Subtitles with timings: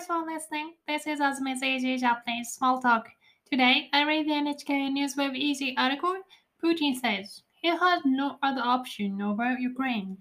[0.00, 0.72] Thanks for listening.
[0.88, 3.06] This is Azumi's Easy Japanese Small Talk.
[3.50, 6.14] Today, I read the NHK Newsweb Easy article.
[6.64, 10.16] Putin says he has no other option over Ukraine.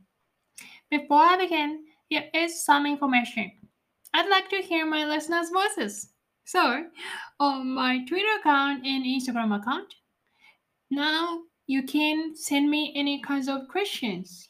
[0.91, 3.53] Before I begin, here is some information.
[4.13, 6.09] I'd like to hear my listeners' voices.
[6.43, 6.83] So,
[7.39, 9.93] on my Twitter account and Instagram account,
[10.91, 14.49] now you can send me any kinds of questions.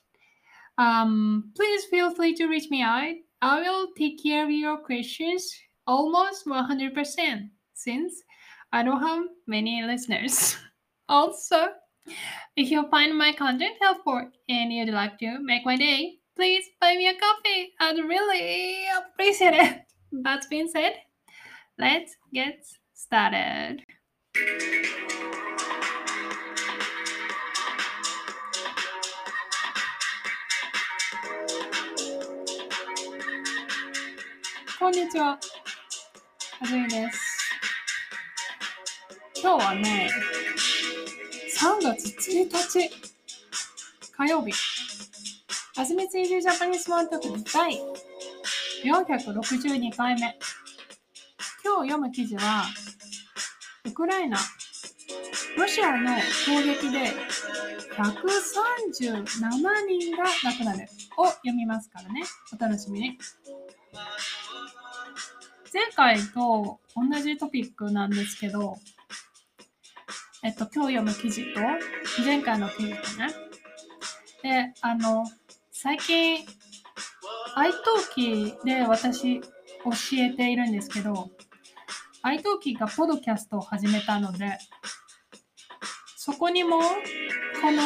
[0.80, 3.14] Um, please feel free to reach me out.
[3.42, 5.54] I will take care of your questions
[5.88, 8.24] almost 100% since
[8.71, 10.57] I don't have many listeners.
[11.10, 11.68] also,
[12.56, 16.96] if you find my content helpful and you'd like to make my day, please buy
[16.96, 17.71] me a coffee.
[17.79, 19.82] I'd really appreciate it.
[20.12, 20.96] That being said,
[21.78, 23.86] let's get started.
[34.80, 35.32] こんにちは。
[35.32, 35.40] は
[36.66, 37.20] じめです。
[39.44, 40.10] 今日はね、
[41.60, 42.90] 3月1日
[44.16, 44.54] 火曜日。
[45.76, 47.78] はじめついるジャパニーズマントク第
[48.86, 50.40] 462回目。
[51.62, 52.64] 今日読む記事は、
[53.84, 54.38] ウクライナ、
[55.58, 56.10] ロシアの
[56.46, 57.12] 攻撃で
[57.98, 59.26] 137
[59.90, 62.24] 人が亡くなるを読みますからね。
[62.54, 63.18] お楽しみに。
[65.72, 68.78] 前回と同じトピックなんですけど、
[70.42, 71.59] えっと、今日読む記事と、
[72.23, 73.28] 前回の記事とね。
[74.42, 75.26] で、あの、
[75.72, 76.45] 最近、
[77.56, 79.48] iTalk で私教
[80.14, 81.30] えているんですけど、
[82.23, 84.58] iTalk がポドキャストを始めたので、
[86.16, 87.81] そこにも、この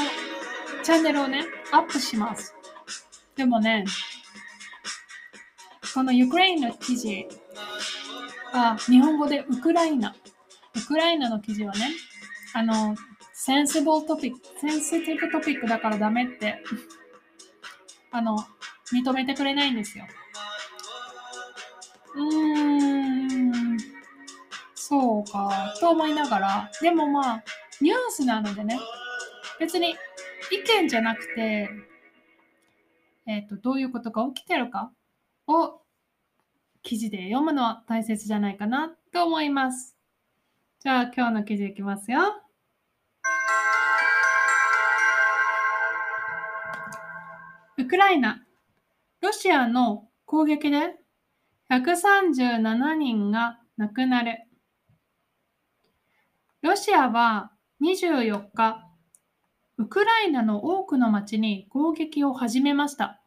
[0.84, 2.56] チャンネルをね、アップします。
[3.36, 3.84] でもね、
[5.94, 7.28] この Ukraine の記事
[8.54, 10.16] あ、日本語でウクライナ。
[10.76, 11.92] ウクライナの記事はね、
[12.54, 12.96] あの、
[13.34, 16.64] sensible topic、sensitive topic だからダメって、
[18.12, 18.38] あの、
[18.94, 20.06] 認めてくれないんですよ。
[22.16, 23.78] うーん、
[24.76, 27.44] そうか、と思いながら、でもまあ、
[27.82, 28.80] ニュースなのでね、
[29.60, 29.96] 別に
[30.52, 31.70] 意見じゃなくて、
[33.26, 34.92] えっ、ー、と、どういうことが起きてるか
[35.48, 35.83] を
[36.84, 39.96] 記事で読むのは大切じゃないかなと思います。
[40.82, 42.20] じゃあ今日の記事いきますよ。
[47.78, 48.46] ウクライナ、
[49.22, 50.96] ロシアの攻撃で
[51.72, 54.46] 137人が亡くなる。
[56.62, 57.52] ロシアは
[57.82, 58.90] 24日、
[59.78, 63.22] ウクライナの多くの町に攻撃を始めました。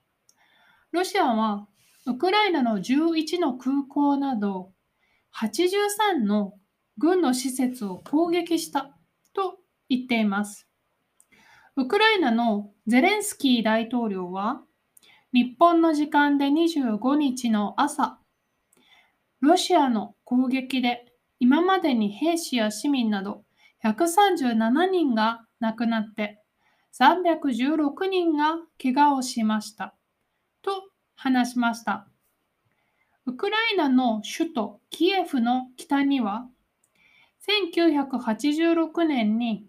[0.93, 1.67] ロシアは
[2.09, 4.71] ウクライナの11の空港など
[5.35, 6.53] 83の
[6.99, 8.97] 軍の施設を攻撃した
[9.35, 9.57] と
[9.89, 10.69] 言っています。
[11.75, 14.63] ウクライナのゼレンスキー大統領は
[15.33, 18.19] 日本の時間で25日の朝、
[19.41, 23.43] ロシアの攻撃で今までに兵士や市民など
[23.85, 26.41] 137人が亡くなって
[26.99, 29.95] 316人が怪我をしました
[30.63, 30.85] と
[31.17, 32.07] 話しました。
[33.27, 36.47] ウクライナの首都キエフの北には
[37.49, 39.67] 1986年に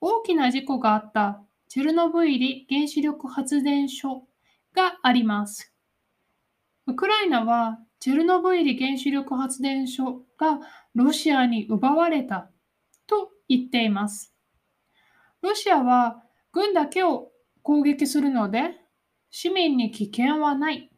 [0.00, 4.26] 大きな事故があったチェルノブイリ原子力発電所
[4.74, 5.74] があります。
[6.86, 10.60] ウクライナはチェルノブイリ原子力発電所が
[10.94, 12.50] ロシアに奪われた
[13.06, 14.32] と言っています。
[15.42, 16.22] ロシアは
[16.52, 17.30] 軍だけを
[17.62, 18.70] 攻撃するので
[19.30, 20.90] 市民に危険はない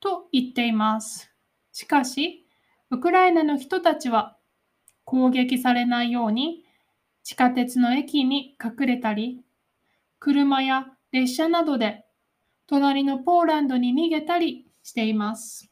[0.00, 1.30] と言っています。
[1.72, 2.46] しかし、
[2.90, 4.36] ウクライナの人たちは
[5.04, 6.64] 攻撃されないように
[7.22, 9.42] 地下鉄の駅に隠れたり、
[10.18, 12.04] 車や列車などで
[12.66, 15.70] 隣のポーランドに逃げたりしています。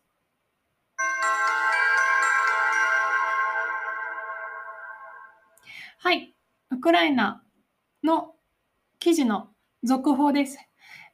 [5.99, 6.35] はい、
[6.71, 7.43] ウクライナ
[8.05, 8.35] の
[8.99, 9.49] 記事の
[9.83, 10.59] 続報です。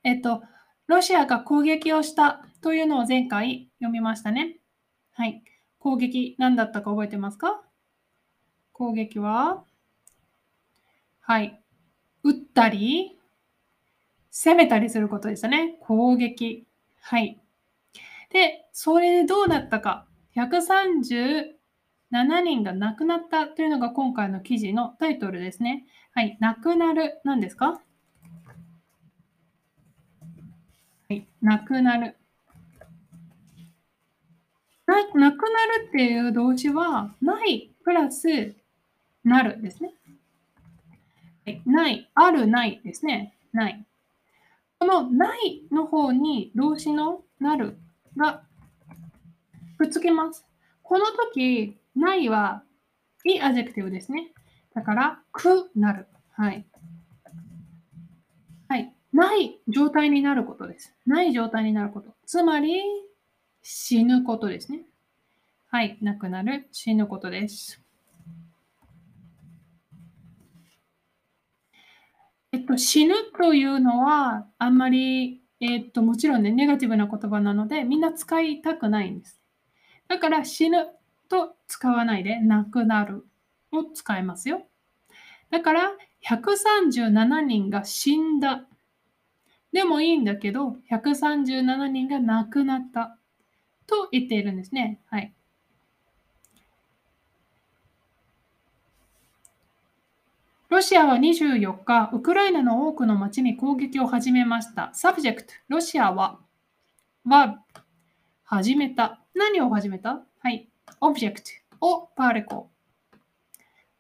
[0.05, 0.43] えっと、
[0.87, 4.59] ロシアが攻撃をしたというのを前回読みましたね。
[5.13, 5.43] はい。
[5.79, 7.63] 攻撃何だったか覚えてますか？
[8.73, 9.65] 攻撃は
[11.21, 11.61] はい。
[12.25, 13.19] 撃ったり、
[14.31, 15.77] 攻めたりすることでしたね。
[15.81, 16.67] 攻撃。
[17.01, 17.41] はい。
[18.31, 20.07] で、それでどうなったか。
[20.37, 21.53] 137
[22.43, 25.85] 人が亡くなったというのが今回の記事のタイトルですね。
[26.15, 26.39] はい。
[26.41, 27.21] 亡くなる。
[27.25, 27.83] 何ですか？
[31.41, 32.17] なくなる。
[34.87, 38.55] ななくなるっていう動詞は、ないプラス
[39.25, 39.95] なるですね。
[41.65, 43.35] ない、ある、ないですね。
[43.53, 43.87] ない。
[44.79, 47.79] このないの方に動詞のなる
[48.17, 48.43] が
[49.79, 50.45] くっつけます。
[50.83, 52.65] この時、ないは
[53.25, 54.33] い adjective ですね。
[54.75, 56.07] だから、くなる。
[56.33, 56.67] はい。
[59.13, 60.95] ない状態になることです。
[61.07, 62.15] ない状態になること。
[62.27, 62.81] つまり、
[63.63, 64.83] 死ぬことですね。
[65.69, 65.99] はい。
[66.01, 67.83] なくなる、死ぬことです。
[72.53, 79.41] えっと、死ぬというのは、あんまり、えっと、もちろんね、ネガティブな言葉なので、みんな使いたくないんです。
[80.09, 80.89] だから死ぬ
[81.29, 83.27] と使わないで、亡くなる
[83.71, 84.67] を使いますよ。
[85.51, 85.93] だから、
[86.29, 88.67] 137人が死んだ。
[89.73, 93.17] でもいいんだけど、137人が亡くなった
[93.87, 95.01] と言っているんですね。
[95.07, 95.33] はい。
[100.69, 104.91] ロシアは24日、ウクライナの多くの町に攻撃を始めました。
[104.95, 106.41] subject、ロシアは、
[107.27, 107.63] は、
[108.45, 109.21] 始めた。
[109.35, 110.23] 何を始めた？
[110.41, 110.69] はい。
[111.01, 112.71] オブジェクト、をパーレコ。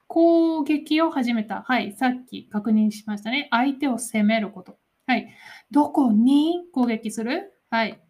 [0.06, 1.62] 攻撃を始めた。
[1.62, 1.92] はい。
[1.92, 3.48] さっき確認しましたね。
[3.50, 4.78] 相手を攻めること。
[5.12, 5.28] はい。
[5.70, 7.52] どこに攻撃する？
[7.68, 8.00] はい。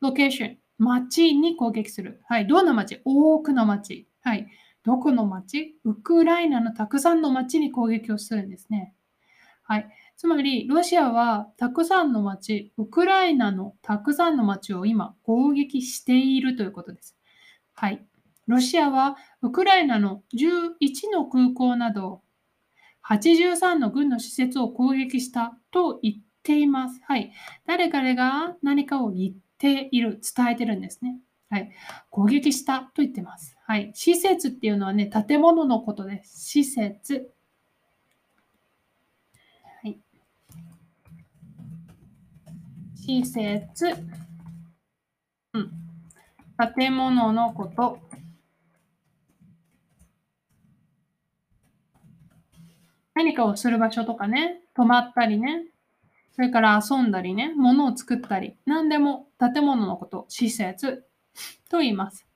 [0.00, 0.58] ロケーション。
[0.78, 2.20] 町に攻撃する。
[2.28, 2.46] はい。
[2.46, 4.06] どんな町多くの町。
[4.22, 4.46] はい。
[4.84, 8.94] どこの町ウクライナのたくさんの町に攻撃をするんですね。
[9.64, 9.88] はい。
[10.16, 17.16] つまり、ロシアはたくさんの町、ウクライナのたくさんの町を今攻撃しているということです。
[17.74, 18.06] はい。
[18.46, 22.22] ロシアはウクライナの11の空港など
[23.04, 26.14] 83の軍の施設を攻撃したと言っ
[26.46, 27.00] ています。
[27.02, 27.32] はい。
[27.66, 31.18] 誰かが何かを言っている、伝えてるんですね。
[31.50, 31.72] はい。
[32.08, 33.56] 攻撃したと言ってます。
[33.66, 33.90] はい。
[33.94, 36.44] 施設っていうのはね、建物のことです。
[36.44, 37.32] 施設。
[39.82, 39.98] はい。
[42.94, 43.86] 施設。
[45.52, 45.72] うん。
[46.76, 47.98] 建物のこと。
[53.14, 55.64] 何かをする場所とかね、泊まったりね、
[56.36, 61.06] それから遊んだりね、物を作ったり、何でも建物のこと、施設
[61.70, 62.26] と言います。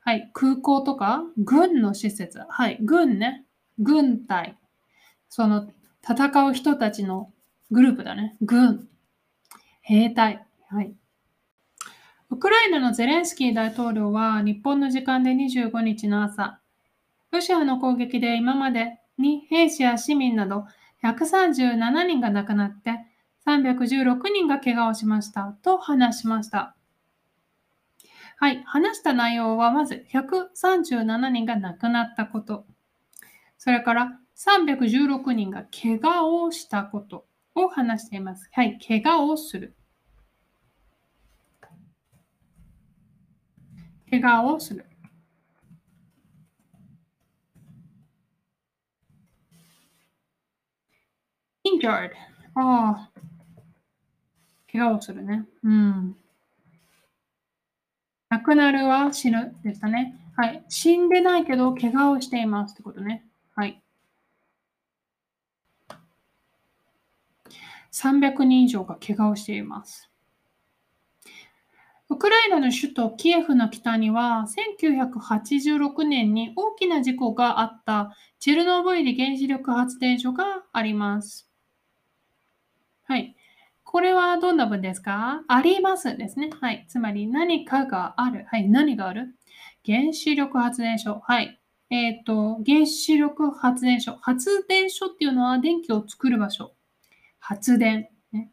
[0.00, 2.40] はい、空港とか軍の施設。
[2.48, 3.44] はい、軍ね。
[3.78, 4.56] 軍隊。
[5.28, 5.68] その
[6.02, 7.30] 戦う人たちの
[7.70, 8.34] グループだね。
[8.40, 8.88] 軍。
[9.82, 10.46] 兵隊。
[10.70, 10.94] はい。
[12.30, 16.60] ウクライナのゼレンスキー大統領は日本の時間で25日の朝、
[17.30, 20.64] ロシアの攻撃で今までに兵士や市民など
[21.04, 22.92] 137人が亡くなって
[23.46, 26.74] 316人が怪我をしましたと話しました。
[28.36, 32.66] はい、話した内容はまず137人が亡くなったこと、
[33.58, 38.48] それから316人が怪我をしたことを話しています。
[38.52, 39.74] はい、怪我をする。
[44.10, 44.86] 怪我をする。
[51.76, 52.10] Injured.
[52.54, 53.10] ああ。
[54.70, 55.46] 怪我をするね。
[55.62, 56.16] うん。
[58.28, 60.14] 亡くなるは死ぬでしたね。
[60.36, 60.64] はい。
[60.68, 63.24] 死んでないけど、怪我をしていますってことね。
[63.54, 63.82] はい。
[67.92, 70.10] 300人以上が怪我をしています。
[72.10, 74.46] ウクライナの首都キエフの北には
[74.80, 81.47] 1986年に大きな事故があったチェルノブイリ原子力発電所があります。
[83.08, 83.34] はい。
[83.84, 85.42] これはどんな文ですか？
[85.48, 86.50] ありますですね。
[86.60, 86.84] はい。
[86.90, 88.44] つまり何かがある。
[88.50, 88.68] はい。
[88.68, 89.34] 何がある？
[89.86, 91.22] 原子力発電所。
[91.26, 91.58] はい。
[91.88, 94.18] えっ、ー、と、原子力発電所。
[94.20, 96.74] 発電所っていうのは電気を作る場所。
[97.38, 98.10] 発電。
[98.30, 98.50] ね、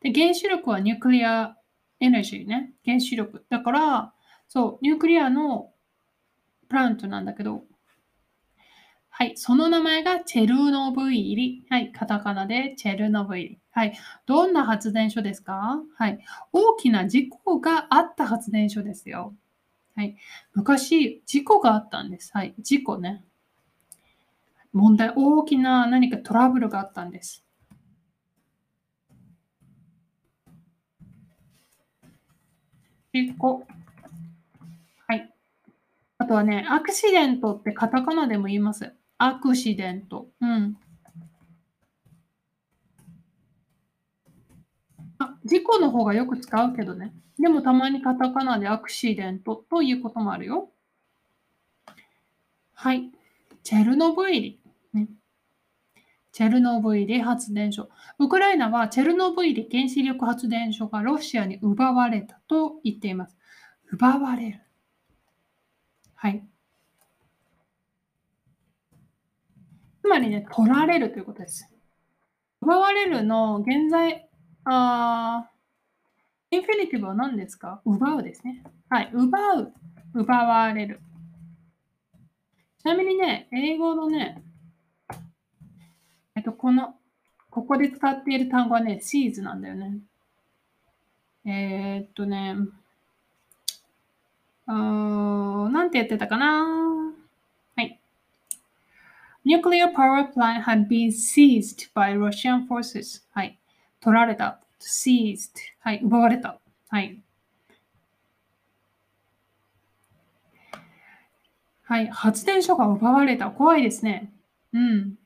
[0.00, 1.54] で原子力はニュークリア
[2.00, 2.72] エネルギーね。
[2.82, 3.44] 原子力。
[3.50, 4.14] だから、
[4.48, 5.70] そう、ニュークリアの
[6.70, 7.64] プラントなんだけど、
[9.12, 9.36] はい。
[9.36, 11.66] その名前がチェルノブイリ。
[11.68, 11.92] はい。
[11.92, 13.58] カタカナでチェルノブイリ。
[13.70, 13.98] はい。
[14.24, 15.82] どんな発電所ですか？
[15.96, 16.18] はい。
[16.52, 19.34] 大きな事故があった発電所ですよ。
[19.94, 20.16] はい。
[20.54, 22.30] 昔、事故があったんです。
[22.32, 22.54] はい。
[22.58, 23.22] 事故ね。
[24.72, 27.44] 問題、大きな何かトラブルがあったんです。
[33.12, 33.66] 事故。
[36.30, 38.94] とはね、アクシデントってカタカナでも言います。
[39.18, 40.28] アクシデント。
[40.40, 40.76] うん。
[45.18, 47.12] あ、事故の方がよく使うけどね。
[47.36, 50.70] でもたまにカタカナでアクシデントということもあるよ。
[52.74, 53.10] はい。
[53.64, 54.60] チェルノブイリ。
[54.92, 55.08] ね、
[56.30, 57.88] チェルノブイリ発電所。
[58.20, 63.36] ウクライナはチェルノブイリ原子力発電所がロシアに奪われたと言っています。
[63.90, 64.60] 奪われる。
[66.22, 66.44] はい。
[70.02, 71.66] つまりね、取られるということです。
[72.60, 74.28] 奪われるの現在、
[74.64, 75.48] あ
[76.50, 77.80] インフィニティブは何ですか？
[77.86, 78.62] 奪うですね。
[78.90, 79.10] はい。
[79.14, 79.72] 奪う。
[80.12, 81.00] 奪われる。
[82.80, 84.42] ちなみにね、英語のね、
[86.36, 86.96] えっと、この、
[87.48, 90.00] ここで使っている単語はね、シーズなんだよね。
[91.46, 92.56] えー、っとね、
[94.70, 97.12] うーん、なんて言ってたかな？
[97.76, 98.00] はい。
[99.44, 103.24] Nuclear power plant had been seized by Russian forces.
[103.32, 103.58] はい。
[104.00, 104.60] 取られた。
[104.80, 105.50] seized
[105.80, 106.60] はい、奪われた。
[106.88, 107.20] はい。
[111.82, 113.50] はい、発電所が奪われた。
[113.50, 114.32] 怖いですね。
[114.72, 115.16] うん。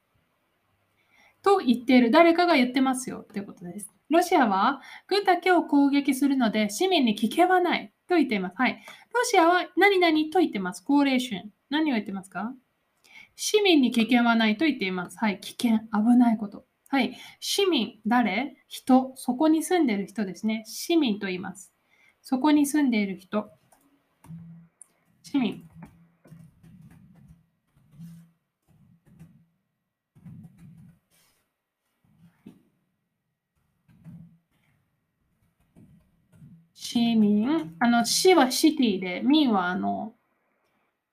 [1.42, 2.10] と言っている。
[2.10, 3.26] 誰かが言ってますよ。
[3.30, 3.90] ということです。
[4.08, 8.54] ロシアは軍だけを攻撃するので市民に危険はないと言っています。
[8.56, 8.84] はい。
[9.14, 10.84] ロシアは何々と言ってます。
[10.84, 11.36] 高齢者。
[11.70, 12.52] 何を言ってますか？
[13.36, 15.18] 市民に危険はないと言っています。
[15.18, 15.40] はい。
[15.40, 16.66] 危険、危ないこと。
[16.88, 17.16] はい。
[17.40, 18.56] 市民、誰？
[18.68, 19.12] 人。
[19.16, 20.64] そこに住んでいる人ですね。
[20.66, 21.72] 市民と言います。
[22.22, 23.50] そこに住んでいる人。
[25.22, 25.68] 市民。
[36.94, 37.74] 市民？
[37.80, 40.14] あの、市はシティで、民はあの、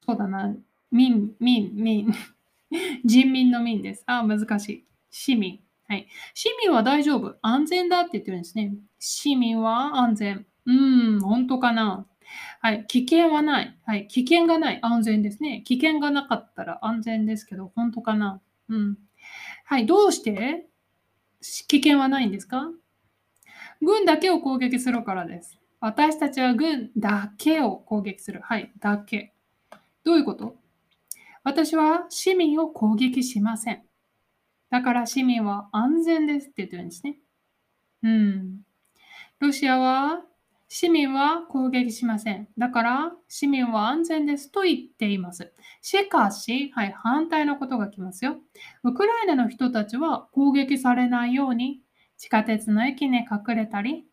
[0.05, 0.55] そうだな、
[0.91, 2.13] 民、民、民。
[3.03, 4.03] 人民の民です。
[4.05, 4.85] あ、難しい。
[5.09, 5.59] 市民。
[5.87, 6.07] はい。
[6.35, 7.35] 市民は大丈夫。
[7.41, 8.75] 安全だって言ってるんですね。
[8.99, 10.45] 市民は安全。
[10.67, 10.71] う
[11.17, 12.05] ん、本当かな。
[12.59, 12.85] はい。
[12.87, 13.75] 危険はない。
[13.83, 14.07] はい。
[14.07, 14.79] 危険がない。
[14.83, 15.63] 安全ですね。
[15.65, 18.39] 危険がなかったら安全ですけど、本当かな。
[18.69, 18.97] うん。
[19.65, 19.87] はい。
[19.87, 20.67] どうして？
[21.67, 22.69] 危険はないんですか？
[23.81, 25.57] 軍だけを攻撃するからです。
[25.81, 28.39] 私たちは軍だけを攻撃する。
[28.43, 28.71] はい。
[28.79, 29.33] だけ。
[30.03, 30.55] どういうこと？
[31.43, 33.81] 私は市民を攻撃しません。
[34.69, 37.17] だから市民は安全ですって言ってるんですね。
[38.03, 38.59] うん。
[39.39, 40.21] ロシアは
[40.69, 42.47] 市民は攻撃しません。
[42.57, 45.51] だから市民は安全ですと言っています。
[45.81, 48.37] しかし、はい、反対のことが来ますよ。
[48.83, 51.81] ウクライナの人たちは攻撃されないように
[52.17, 54.05] 地下鉄の駅に隠れたり、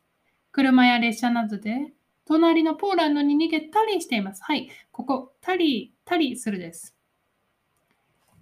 [0.52, 1.92] 車や列車などで
[2.24, 4.42] 隣のポーランドに逃げたりしています。
[4.42, 6.96] はい、ここ、たり、たりするです。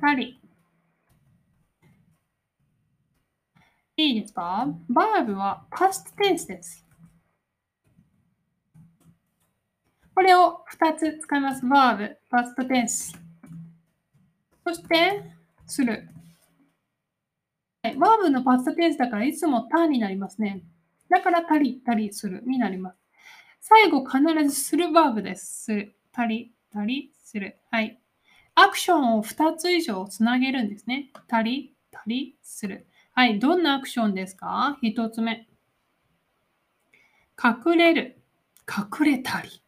[0.01, 0.41] たり。
[3.99, 4.67] いいですか？
[4.89, 6.85] バーブは past tense です。
[10.15, 11.67] これを2つ使います。
[11.67, 13.17] バーブ、past tense。
[14.67, 15.23] そして、
[15.67, 16.09] する。
[17.83, 20.63] はい、バーブのパストテンスだからいつもターンになりますね。
[21.09, 22.99] だから、たり、たりするになります。
[23.61, 25.65] 最後、必ずするバーブです。
[25.65, 25.97] する。
[26.13, 27.59] たり、たり、する。
[27.71, 28.01] はい。
[28.55, 31.11] アクションを2つ以上つなげるんですね。
[31.29, 32.87] たり、たり、する。
[33.13, 34.79] はい、どんなアクションですか？
[34.83, 35.49] 一つ目。
[37.43, 38.23] 隠れる。
[38.69, 39.63] 隠れたり。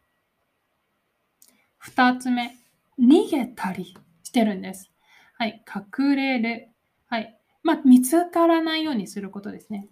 [1.78, 2.56] 二つ目。
[2.98, 4.90] 逃げたりしてるんです。
[5.34, 6.68] はい、隠れる。
[7.06, 7.38] はい。
[7.62, 9.88] まあ、見つからないようにすることですね。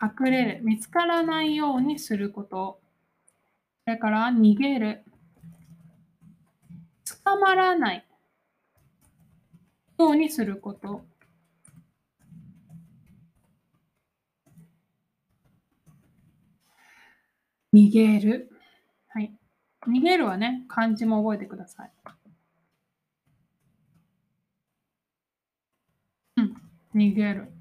[0.00, 0.60] 隠れる。
[0.62, 2.80] 見つからないようにすること。
[3.84, 5.04] それから逃げる。
[7.24, 8.04] 捕まらない
[9.98, 11.04] ようにすること。
[17.72, 18.50] 逃げる。
[19.08, 19.32] はい。
[19.86, 21.92] 逃げるはね、漢字も覚えてください。
[26.36, 26.56] うん。
[26.94, 27.55] 逃げる。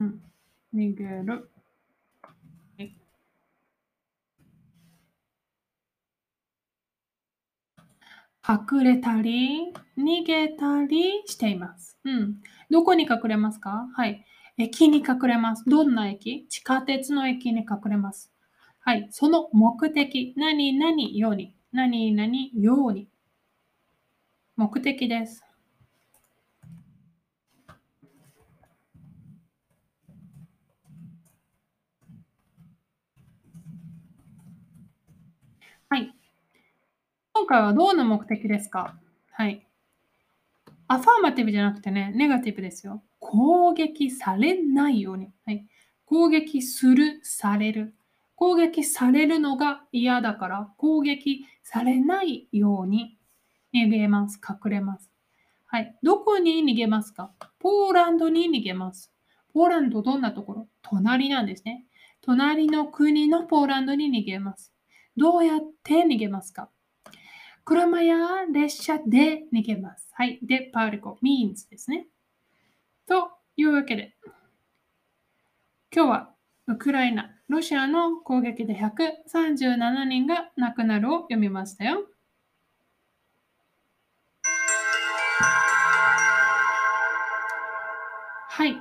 [0.00, 0.22] うん。
[0.74, 1.50] 逃げる。
[8.48, 11.98] 隠れたり、逃げたりしています。
[12.04, 12.36] うん。
[12.70, 13.88] どこに隠れますか？
[13.92, 14.24] はい。
[14.56, 15.64] 駅に隠れます。
[15.66, 16.46] どんな駅？
[16.48, 18.30] 地下鉄の駅に隠れます。
[18.78, 19.08] はい。
[19.10, 23.08] その目的、何々ように、何々ように。
[24.54, 25.42] 目的です。
[35.88, 36.14] はい。
[37.38, 38.96] 今回はどんな目的ですか？
[39.30, 39.66] はい。
[40.88, 43.02] アファーマティブじゃなくてね、ネガティブですよ。
[43.18, 45.28] 攻撃されないように。
[45.44, 45.66] はい、
[46.06, 47.94] 攻撃する、される。
[48.36, 53.18] 攻撃されるのが嫌だから、攻撃されないように
[53.74, 54.40] 逃げます。
[54.42, 55.10] 隠れます。
[55.66, 55.94] はい。
[56.02, 57.32] どこに逃げますか？
[57.58, 59.12] ポーランドに逃げます。
[59.52, 60.68] ポーランドどんなところ？
[60.80, 61.84] 隣なんですね。
[62.22, 64.72] 隣の国のポーランドに逃げます。
[65.18, 66.70] どうやって逃げますか？
[67.66, 70.08] 車や列車で逃げます。
[70.12, 70.38] はい。
[70.40, 72.06] で、パーリコ、means ですね。
[73.06, 74.14] というわけで、
[75.92, 76.30] 今日は
[76.68, 82.06] ウクライナ、ロシアの攻撃で137人が亡くなるを読みましたよ。
[88.48, 88.74] はい。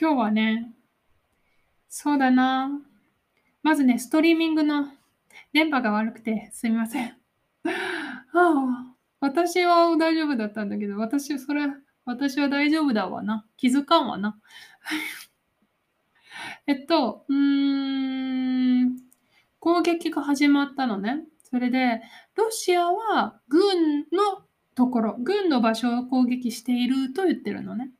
[0.00, 0.72] 今日はね、
[1.88, 2.70] そうだな。
[3.64, 4.86] まずね、ストリーミングの
[5.52, 7.18] 電波が悪くてすみません。
[8.38, 11.66] ああ、私は大丈夫だったんだけど、私、それ、
[12.04, 13.46] 私は大丈夫だわな。
[13.56, 14.38] 気づかんわな。
[16.66, 18.96] えっと、うーん、
[19.60, 21.24] 攻撃が始まったのね。
[21.44, 22.02] それで、
[22.36, 27.90] ロシアは軍のところ、軍の場所を攻撃していると言ってるのね。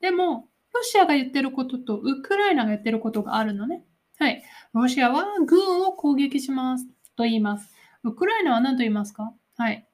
[0.00, 3.84] でも、ロシアが言ってることとウクライナが言ってることがあるのね。
[4.18, 4.42] はい。
[4.72, 6.86] ロシアは軍を攻撃します
[7.16, 7.70] と言います。
[8.02, 9.32] ウクライナは何と言いますか？
[9.56, 9.86] はい。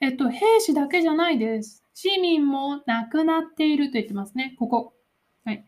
[0.00, 1.84] えっと、兵士だけじゃないです。
[1.94, 4.54] 市民も亡くなっていると言ってますね。
[4.58, 4.94] ここ。
[5.44, 5.64] はい。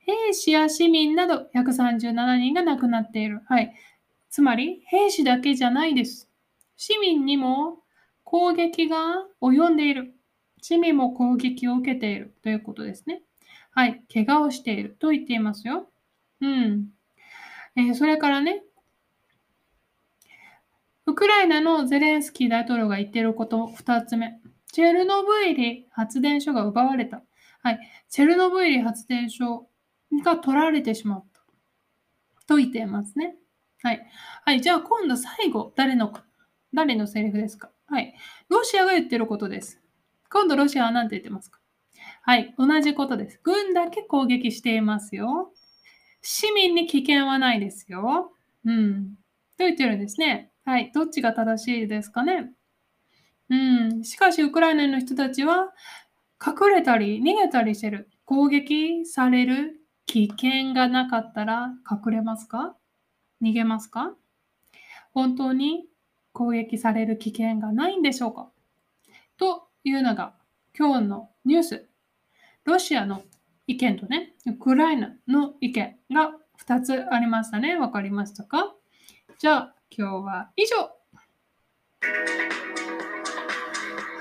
[0.00, 3.40] 兵士や市民など137人が亡くなっている。
[3.46, 3.74] はい。
[4.28, 6.28] つまり、兵士だけじゃないです。
[6.76, 7.78] 市民にも
[8.24, 10.14] 攻撃が及んでいる。
[10.62, 13.22] 市民も攻撃を受けているということですね。
[13.72, 15.88] はい、怪我をしていると言っていますよ。
[16.40, 16.88] うん。
[17.76, 18.62] えー、それからね、
[21.10, 24.38] ウクライナのゼレンスキー大統領が言っていること2つ目。
[24.70, 27.24] チェルノブイリ発電所が奪われた。
[27.64, 27.80] はい。
[28.08, 29.66] チェルノブイリ発電所
[30.24, 31.40] が取られてしまった。
[32.46, 33.34] と言っていますね。
[33.82, 34.06] はい。
[34.44, 34.60] はい。
[34.60, 36.12] じゃあ今度最後、誰の、
[36.72, 38.14] 誰のセリフですかはい。
[38.48, 39.80] ロシアが言ってることです。
[40.30, 41.58] 今度ロシアは何て言ってますか
[42.22, 43.40] はい、同じことです。
[43.42, 45.50] 軍だけ攻撃していますよ。
[46.22, 48.30] 市民に危険はないですよ。
[48.64, 49.16] うん。
[49.58, 50.52] と言ってるんですね。
[50.70, 52.52] はい、どっちが正しいですかね？
[53.48, 54.04] うん。
[54.04, 55.72] しかし、ウクライナの人たちは
[56.40, 58.08] 隠れたり逃げたりしてる。
[58.24, 62.76] 攻撃される危険がなかったら隠れますか？
[63.42, 64.12] 逃げますか？
[65.12, 65.86] 本当に
[66.32, 68.48] 攻撃される危険がないんでしょうか？
[69.38, 70.34] というのが
[70.78, 71.88] 今日のニュース
[72.62, 73.22] ロシアの
[73.66, 76.30] 意見とね、ウクライナの意見が
[76.64, 77.76] 2つありましたね。
[77.76, 78.72] わかりましたか？
[79.40, 80.76] じゃあ、今日は以上。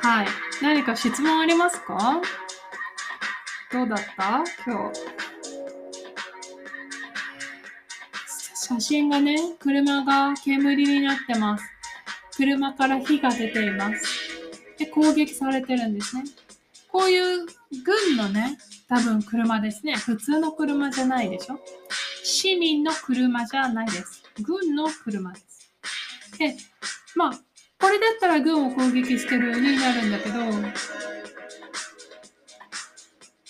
[0.02, 0.28] はい。
[0.64, 2.20] 何か質問ありますか？
[3.72, 4.44] どうだった？
[4.66, 5.00] 今日。
[8.56, 11.64] 写真がね、車が煙になってます。
[12.36, 14.04] 車から火が出ています。
[14.78, 16.24] で、攻撃されてるんですね。
[16.92, 17.46] こういう
[17.84, 19.96] 軍のね、多分車ですね。
[19.96, 21.60] 普通の車じゃないでしょ？
[22.24, 24.24] 市民の車じゃないです。
[24.42, 25.49] 軍の車です。
[26.38, 26.56] で、
[27.16, 27.32] まあ、
[27.80, 30.40] これだったら軍を攻撃してるになるんだけど、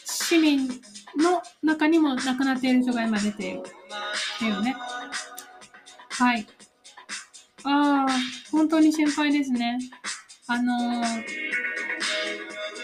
[0.05, 0.67] 市民
[1.17, 3.59] の中にも亡くなっている人が今出ている。
[3.59, 4.75] っていうね。
[6.09, 6.47] はい。
[7.63, 8.11] ああ、
[8.51, 9.79] 本当に心配ですね。
[10.47, 11.23] あのー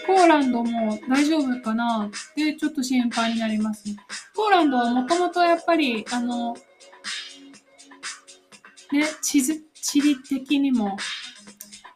[0.06, 2.06] ポーランドも大丈夫かな？
[2.06, 3.96] ってちょっと心配になりますね。
[4.36, 6.54] ポーランドはもともとやっぱり、あの、
[8.92, 10.96] ね、地図、地理的にも、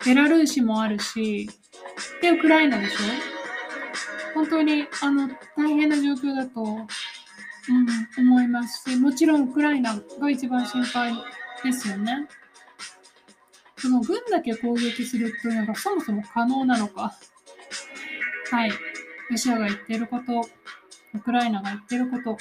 [0.04, 1.50] ベラルーシもあるし、
[2.22, 2.96] で、ウクライナでしょ？
[4.34, 6.86] 本当に、あの、大変な状況だと、うん、
[8.28, 11.12] 思いますし、もちろんウクライナが一番心配
[11.64, 12.28] ですよね。
[13.76, 17.18] その軍だけ攻撃するっていうのがそもそも可能なのか。
[18.52, 18.70] はい。
[19.30, 20.48] ロシアが言ってること、
[21.14, 22.38] ウクライナが言ってること、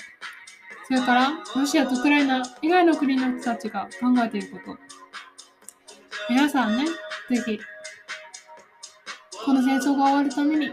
[0.87, 4.88] それからロシアとウクライナ以外の国の人たちが考えていること。
[6.29, 6.85] 皆さんね、
[7.29, 7.59] ぜひ、
[9.43, 10.67] この戦争が終わるために、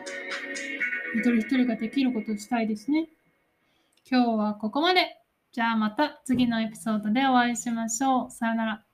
[1.15, 3.09] 一人一人ができることをしたいですね。
[4.11, 5.17] 今日はここまで。
[5.53, 8.31] じゃあまた次のエピソードでお会いしましょう。
[8.31, 8.86] さよなら。